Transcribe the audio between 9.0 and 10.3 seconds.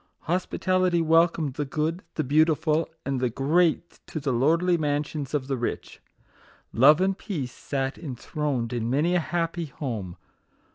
a happy home.